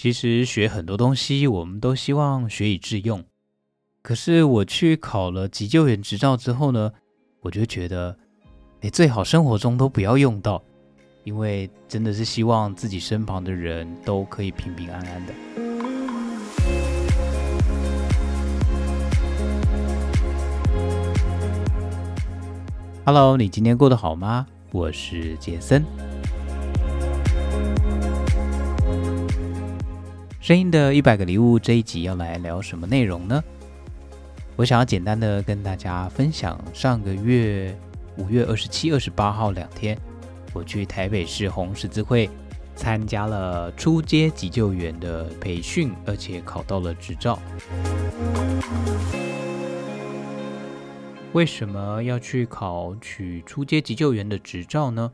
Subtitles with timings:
[0.00, 3.24] 其实学很多东西，我们都希望学以致用。
[4.00, 6.92] 可是我去考了急救员执照之后呢，
[7.40, 8.16] 我就觉得，
[8.82, 10.62] 哎，最好生活中都不要用到，
[11.24, 15.34] 因为真的是希望自己身旁的人都可以平平安安的。
[23.04, 24.46] Hello，你今天过得好吗？
[24.70, 25.84] 我是杰森。
[30.48, 33.44] 声音的一百个礼物这一集要来聊什么内容呢？
[34.56, 37.78] 我想要简单的跟大家分享，上个月
[38.16, 39.94] 五月二十七、二十八号两天，
[40.54, 42.30] 我去台北市红十字会
[42.74, 47.38] 参加了初阶急救员的培训，而且考到了执照。
[51.34, 55.12] 为什么要去考取初阶急救员的执照呢？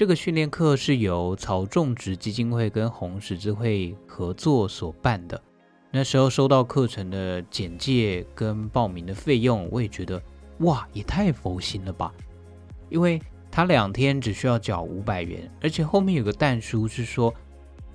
[0.00, 5.38] 这个训练课是由曹种植基金会跟红十字会合作所办的。
[5.90, 10.18] 那时候收到课程的简介跟报名的费用，我也觉得
[10.60, 12.10] 哇，也太佛心了吧！
[12.88, 13.20] 因为
[13.50, 17.34] 他两天只需要缴五百元，而且后面有个但书是说，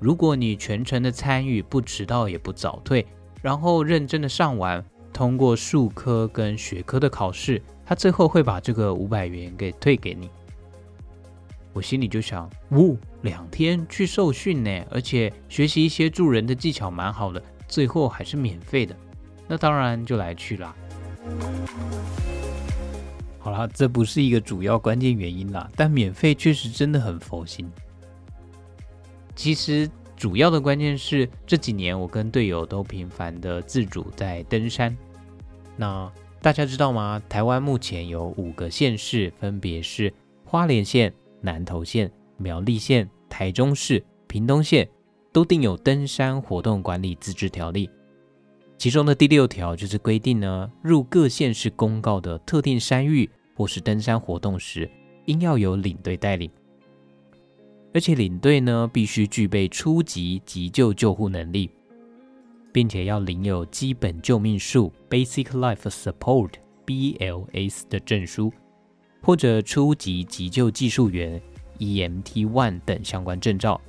[0.00, 3.06] 如果你全程的参与，不迟到也不早退，
[3.40, 10.28] 然后认真的上完，通过术科跟学科的考试，他最后会把这个五百元给退给你。
[11.72, 18.94] 我心里就想，呜、哦，两天去受训呢，而且学习一些助人的技巧蛮好的，最后还是免费的，
[19.48, 20.74] 那当然就来去啦。
[23.38, 27.70] 好啦，这不是一个主要关键原因啦，但免费确实真的很佛心。
[29.34, 34.96] 其实主要的关键是这几年我跟队友都频繁的自主在登山。
[35.76, 36.12] 那
[36.42, 37.20] 大家知道吗？
[37.28, 40.12] 台湾目前有五个县市，分别是
[40.44, 41.12] 花莲县。
[41.42, 44.88] 南投县、苗栗县、台中市、屏东县
[45.32, 47.90] 都订有登山活动管理自治条例，
[48.78, 54.90] 其中的第六条就是规定呢，入各县市公告的特定山域或是登山活动时，
[55.26, 56.50] 应要有领队带领，
[57.92, 61.70] 而且领队呢必须具备初级急救救护能力，
[62.72, 68.52] 并且要领有基本救命术 （Basic Life Support，BLS） 的证书。
[69.22, 71.40] 或者初级急救技术员
[71.78, 73.80] （EMT One） 等相关证照，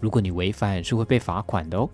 [0.00, 1.88] 如果你违反是会被罚款的哦。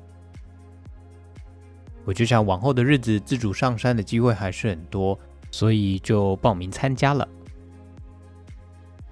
[2.04, 5.18] 我就想往后的日子自主上山的机会还是很多，
[5.50, 7.26] 所以就报名参加了。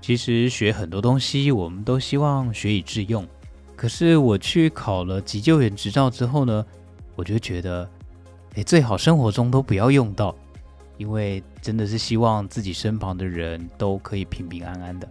[0.01, 3.27] 其实学很多东西，我们都希望学以致用。
[3.77, 6.67] 可是我去考了急救员执照之后呢，
[7.15, 7.89] 我就觉得，
[8.57, 10.35] 哎，最好生活中都不要用到。
[11.01, 15.09] 因为真的是希望自己身旁的人都可以平平安安的。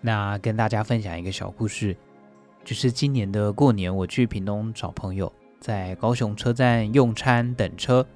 [0.00, 1.94] 那跟大家分享一个小故事，
[2.64, 5.30] 就是今年的过年，我去屏东找朋友，
[5.60, 8.06] 在高雄车站用餐等车，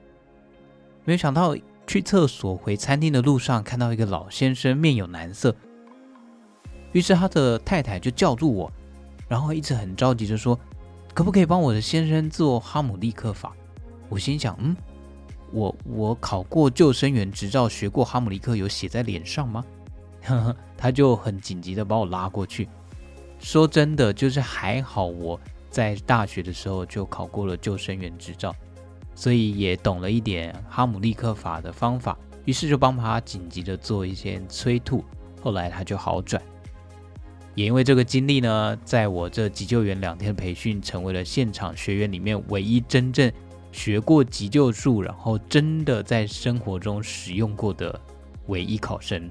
[1.04, 1.54] 没有想到
[1.86, 5.54] 去厕所回餐厅的路上，看到一个老先生面有难色，
[6.92, 8.72] 于是他的太太就叫住我，
[9.28, 10.58] 然后一直很着急的说。
[11.20, 13.54] 可不可以帮我的先生做哈姆立克法？
[14.08, 14.74] 我心想，嗯，
[15.52, 19.62] 我我考过救生员执照，学过哈姆立克，有写在脸上吗？
[20.22, 22.66] 呵呵，他就很紧急的把我拉过去。
[23.38, 25.38] 说真的，就是还好我
[25.68, 28.56] 在大学的时候就考过了救生员执照，
[29.14, 32.16] 所以也懂了一点哈姆立克法的方法，
[32.46, 35.04] 于是就帮他紧急的做一些催吐，
[35.42, 36.42] 后来他就好转。
[37.60, 43.30] 也因为这个经历呢，在我这急救员两天培训，成为了现场学员里面唯一真正
[43.70, 48.00] 学过急救术，然后真的在生活中使用过的
[48.46, 49.28] 唯一考生。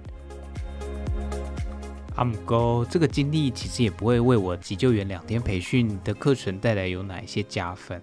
[2.17, 7.99] 阿姆哥，这个经历其实也不会为我急救员两天培训的课程带来有哪一些加分。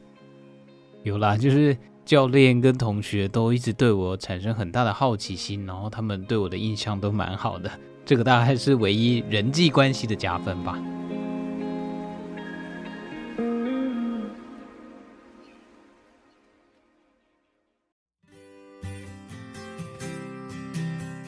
[1.05, 7.71] 有啦，就是教练跟同学都一直对我产生很大的好奇心，然后他们对我的印象都蛮好的。
[8.07, 10.81] 这个大概是唯一人际关系的加分吧。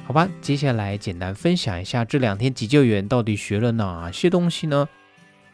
[0.07, 4.89] 好吧，接下来简单分享一下这两天急救员到底学了哪些东西呢？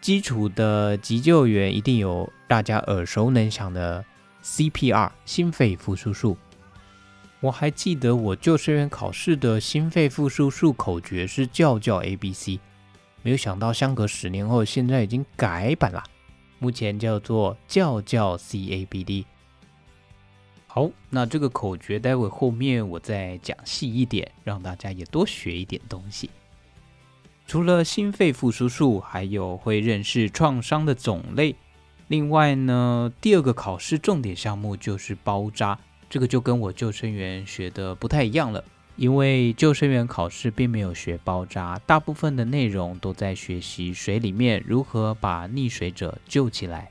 [0.01, 4.05] 基础的急救员一定有大家耳熟能详的
[4.45, 6.37] CPR 心肺复苏术。
[7.45, 12.59] 我还记得我救生员考试的心肺复苏术口诀是叫叫 A B C，
[13.23, 16.03] 没有想到相隔十年后，现在已经改版了，
[16.59, 19.27] 目前叫做叫叫 C A B D。
[20.67, 26.31] 好，那这个口诀待会后面我再讲细一点，让大家也多学一点东西。
[27.47, 31.55] 除了心肺复苏术，还有会认识创伤的种类。
[32.09, 35.79] 另外呢，第二个考试重点项目就是包扎，
[36.15, 38.63] 这个就跟我救生员学的不太一样了。
[38.95, 46.89] 因为救生员考试并没有学包扎，大部分的内容都在学习水里面如何把溺水者救起来。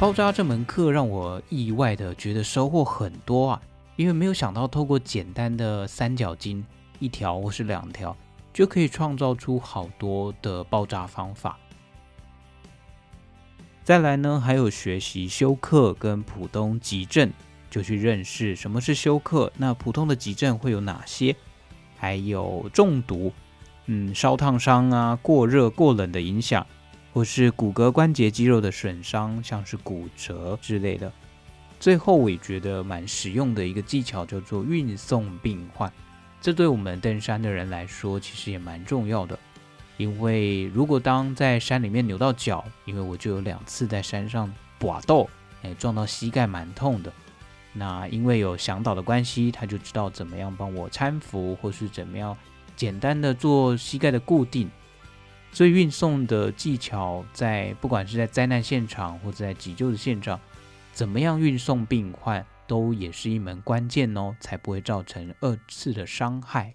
[0.00, 3.62] 包扎这门课让我意外的觉得收获很多啊，
[3.94, 6.60] 因为没有想到透过简单的三角巾
[6.98, 8.16] 一条或是两条，
[8.52, 11.56] 就可以创造出好多的包扎方法。
[13.88, 17.32] 再来呢，还有学习休克跟普通急症。
[17.70, 21.34] 就去认识什么是休克，那普通的急症会有哪些？
[21.96, 23.32] 还有中毒，
[23.86, 26.66] 嗯，烧烫伤啊，过热过冷的影响，
[27.14, 31.10] 或是骨骼关节肌肉的损伤，像是骨折之类的。
[31.80, 35.90] 最后我也觉得蛮实用的一个技巧叫做运送病患，
[36.42, 39.38] 这对我们登山的人来说其实也蛮重要的，
[39.98, 45.28] 因为如果当在山里面扭到脚，因为我就有两次在山上搏斗，
[45.62, 47.12] 哎，撞到膝盖蛮痛的。
[47.74, 52.34] 那因为有向导的关系，他就知道怎么样帮我搀扶，或是怎么样
[52.74, 54.70] 简单的做膝盖的固定。
[55.52, 60.38] 所以运送的技巧在，在不管是在灾难现场或者在急救的现场，
[60.92, 66.72] 怎么样运送病患，都也是一门关键哦，才不会造成二次的伤害。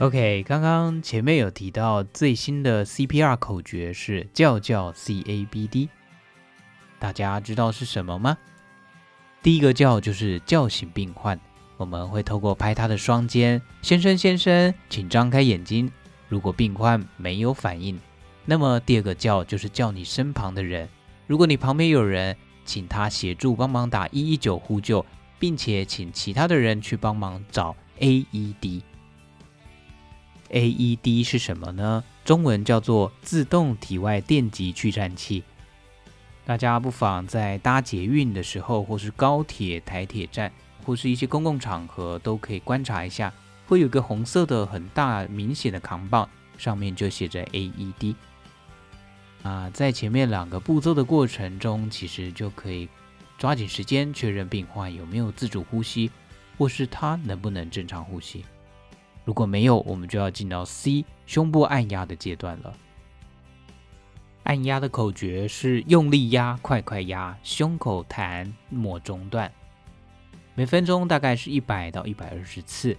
[0.00, 5.88] OK，刚刚前面有提到最新的 CPR 口诀是叫叫 CABD。
[7.00, 8.38] 大家知道是什么吗？
[9.42, 11.40] 第一个叫就是叫醒病患，
[11.76, 15.90] 我们会透过拍他的双肩，先生先生，请张开眼睛。
[16.28, 17.98] 如果病患没有反应，
[18.44, 20.88] 那么第二个叫就是叫你身旁的人。
[21.26, 25.04] 如果你旁边有人，请他协助帮忙打一一九呼救，
[25.40, 28.82] 并且请其他的人去帮忙找 AED。
[30.50, 32.02] AED 是什么呢？
[32.24, 35.42] 中文叫做自动体外电击去颤器。
[36.44, 40.50] 大家不妨在搭捷运的时候，或是高铁、台铁站，
[40.84, 43.32] 或是一些公共场合，都可以观察一下，
[43.66, 48.14] 会有个红色的很大明显的扛棒，上面就写着 AED。
[49.42, 52.88] 啊，在前面两个步骤的过程中，其实就可以
[53.36, 56.10] 抓紧时间确认病患有没有自主呼吸，
[56.56, 58.44] 或是他能不能正常呼吸。
[59.28, 62.72] 如果没有，我们就要进到 C 胸部按压的阶段了。
[64.44, 69.52] 按压的口诀是用力压，快快压，胸口弹，莫中断。
[70.54, 72.96] 每分钟大概是一百到一百二十次。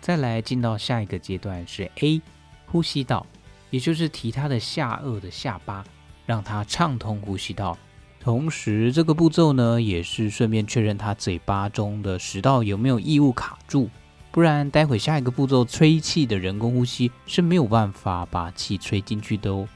[0.00, 2.22] 再来进到下一个阶段是 A
[2.66, 3.26] 呼吸道，
[3.70, 5.84] 也就是提他的下颚的下巴，
[6.24, 7.76] 让他畅通呼吸道。
[8.20, 13.90] 同时这个步骤呢，也是顺便确认他嘴巴中的食道有没有异物卡住，
[14.36, 19.66] 不然待会下一个步骤吹气的人工呼吸是没有办法把气吹进去的哦。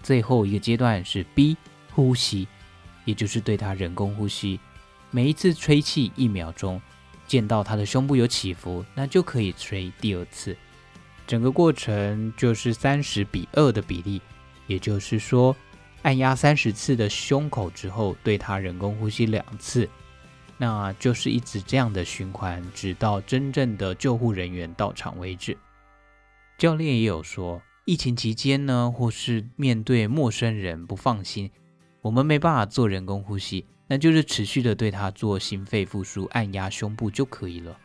[0.00, 1.56] 最后一个阶段是 B
[1.90, 2.46] 呼吸，
[3.04, 4.60] 也就是对他人工呼吸。
[5.10, 6.80] 每一次吹气一秒钟，
[7.26, 10.56] 见到他的胸部有起伏，那就可以吹第二次。
[11.26, 14.22] 整个过程就是三十比二的比例，
[14.68, 15.56] 也就是说，
[16.02, 19.90] 按压三十次的胸口之后，对他人工呼吸两次，
[20.58, 25.56] 那就是一直这样的循环，直到真正的救护人员到场为止。
[26.58, 27.60] 教练也有说。
[27.86, 31.50] 疫情期间呢，或是面对陌生人不放心，
[32.00, 37.76] 我们没办法做人工呼吸，那就是持续的对他做心肺复苏，按压胸部就可以了。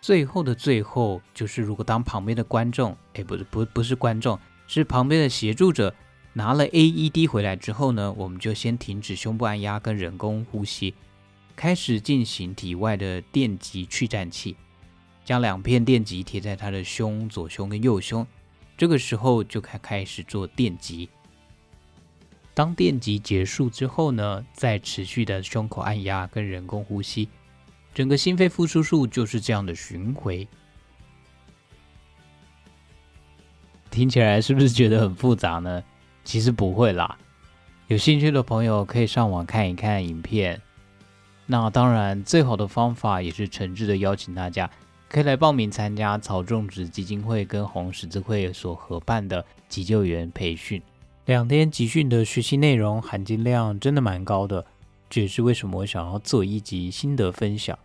[0.00, 5.92] 最后的最后，就是如果当旁边的观众，哎，不是不不是观众，是旁边的协助者
[6.38, 10.94] 拿了 AED 回来之后呢，我们就先停止胸部按压跟人工呼吸，
[11.56, 14.54] 开始进行体外的电极去颤器。
[15.24, 18.24] 将两片电极贴在他的胸，左胸跟右胸，
[18.76, 21.08] 这个时候就开开始做电极。
[22.54, 27.28] 当电极结束之后呢，再持续的胸口按压跟人工呼吸，
[27.92, 30.46] 整个心肺复苏术就是这样的巡回。
[33.90, 35.82] 听起来是不是觉得很复杂呢？
[36.28, 37.16] 其实不会啦，
[37.86, 40.60] 有兴趣的朋友可以上网看一看影片。
[41.46, 44.70] 那当然，最好的方法也是诚挚的邀请大家。
[45.08, 50.82] 可以来报名参加草种植基金会跟红十字会所合办的急救员培训，
[51.24, 54.66] 两天集训的学习内容含金量真的蛮高的，
[55.08, 57.78] 这也是为什么我想要做一集心得分享。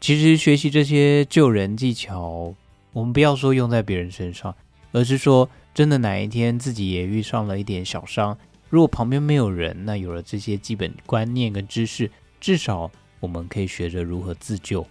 [0.00, 2.54] 其实学习这些救人技巧，
[2.94, 4.56] 我们不要说用在别人身上，
[4.92, 8.36] 而是说真的哪一天自己也遇上了一点小伤，
[8.68, 12.10] 如果旁边没有人，那有了这些基本观念跟知识，
[12.40, 14.86] 至少我们可以学着如何自救。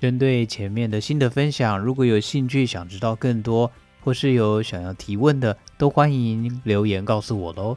[0.00, 7.76] 针对前面的新的分享，如果有兴趣想知道更多，或是有想要提问的，都欢迎留言告诉我喽。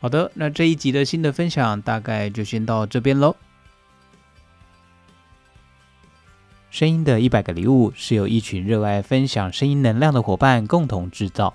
[0.00, 3.34] 好的，那这一集的新的分享大概就先到这边喽。
[6.78, 11.52] 声音的一百个礼物是由一群热爱分享声音能量的伙伴共同制造。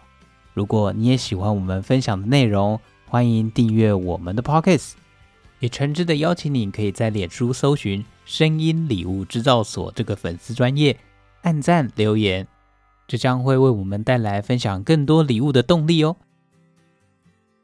[0.54, 4.96] 如果你也喜欢我们分享的内容，欢迎订阅我们的 Podcast。
[5.62, 10.98] 也诚挚的邀请你，可以在脸书搜寻“声音礼物制造所”这个粉丝专业，
[11.44, 12.46] 按赞留言，
[13.08, 16.18] 这将会为我们带来分享更多礼物的动力哦。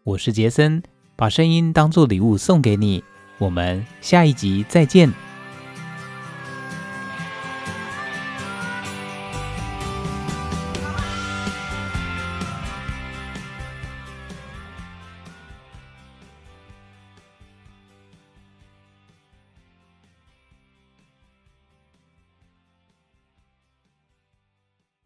[0.05, 0.81] 我是杰森，
[1.17, 3.03] 把声音当做礼物送给你，
[3.37, 5.11] 我们下一集再见。